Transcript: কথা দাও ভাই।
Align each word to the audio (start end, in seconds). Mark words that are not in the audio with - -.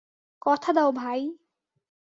কথা 0.41 0.71
দাও 0.73 0.89
ভাই। 0.91 1.21